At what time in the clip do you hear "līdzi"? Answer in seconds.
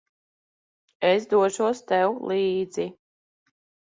2.31-2.87